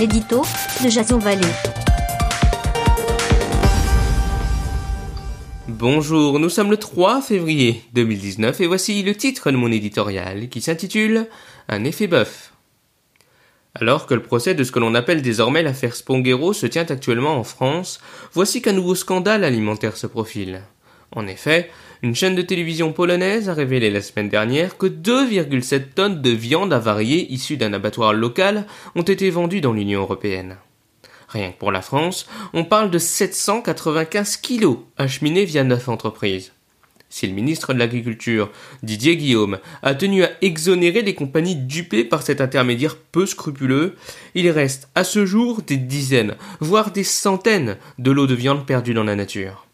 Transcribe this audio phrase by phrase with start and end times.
[0.00, 0.42] l'édito.
[5.68, 10.62] Bonjour, nous sommes le 3 février 2019 et voici le titre de mon éditorial qui
[10.62, 11.26] s'intitule
[11.68, 12.54] Un effet bœuf.
[13.74, 17.36] Alors que le procès de ce que l'on appelle désormais l'affaire Sponguero se tient actuellement
[17.36, 18.00] en France,
[18.32, 20.62] voici qu'un nouveau scandale alimentaire se profile.
[21.12, 21.70] En effet,
[22.02, 26.72] une chaîne de télévision polonaise a révélé la semaine dernière que 2,7 tonnes de viande
[26.72, 30.56] avariée issue d'un abattoir local ont été vendues dans l'Union européenne.
[31.28, 36.52] Rien que pour la France, on parle de 795 kilos acheminés via neuf entreprises.
[37.12, 38.50] Si le ministre de l'Agriculture,
[38.82, 43.96] Didier Guillaume, a tenu à exonérer les compagnies dupées par cet intermédiaire peu scrupuleux,
[44.34, 48.94] il reste à ce jour des dizaines, voire des centaines de lots de viande perdus
[48.94, 49.66] dans la nature.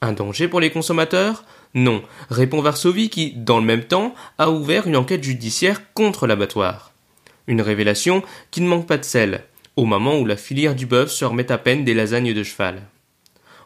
[0.00, 1.44] Un danger pour les consommateurs?
[1.74, 6.92] Non, répond Varsovie qui, dans le même temps, a ouvert une enquête judiciaire contre l'abattoir.
[7.46, 9.44] Une révélation qui ne manque pas de sel,
[9.76, 12.82] au moment où la filière du bœuf se remet à peine des lasagnes de cheval.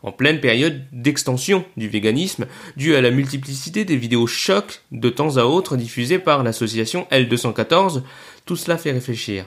[0.03, 5.37] En pleine période d'extension du véganisme, due à la multiplicité des vidéos chocs de temps
[5.37, 8.03] à autre diffusées par l'association L214,
[8.47, 9.45] tout cela fait réfléchir.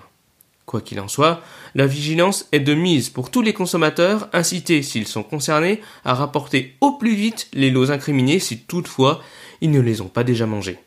[0.66, 1.42] Quoi qu'il en soit,
[1.76, 6.76] la vigilance est de mise pour tous les consommateurs incités, s'ils sont concernés, à rapporter
[6.80, 9.22] au plus vite les lots incriminés si toutefois
[9.62, 10.80] ils ne les ont pas déjà mangés.